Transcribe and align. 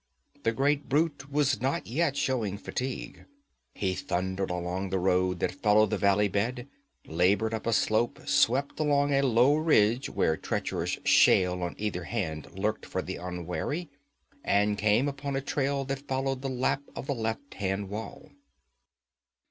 The 0.41 0.51
great 0.51 0.89
brute 0.89 1.31
was 1.31 1.61
not 1.61 1.85
yet 1.85 2.17
showing 2.17 2.57
fatigue. 2.57 3.27
He 3.75 3.93
thundered 3.93 4.49
along 4.49 4.89
the 4.89 4.97
road 4.97 5.39
that 5.41 5.51
followed 5.51 5.91
the 5.91 5.97
valley 5.99 6.27
bed, 6.27 6.67
labored 7.05 7.53
up 7.53 7.67
a 7.67 7.71
slope, 7.73 8.19
swept 8.27 8.79
along 8.79 9.13
a 9.13 9.21
low 9.21 9.53
ridge 9.55 10.09
where 10.09 10.35
treacherous 10.35 10.97
shale 11.05 11.61
on 11.61 11.75
either 11.77 12.05
hand 12.05 12.47
lurked 12.57 12.87
for 12.87 13.03
the 13.03 13.17
unwary, 13.17 13.91
and 14.43 14.75
came 14.75 15.07
upon 15.07 15.35
a 15.35 15.39
trail 15.41 15.85
that 15.85 16.07
followed 16.07 16.41
the 16.41 16.49
lap 16.49 16.81
of 16.95 17.05
the 17.05 17.13
left 17.13 17.53
hand 17.53 17.87
wall. 17.89 18.31